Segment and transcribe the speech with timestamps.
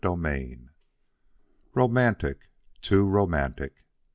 [0.03, 0.67] XXVIII
[1.75, 2.49] "ROMANTIC!
[2.81, 3.83] TOO ROMANTIC!"